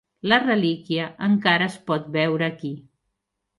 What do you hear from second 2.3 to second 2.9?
aquí.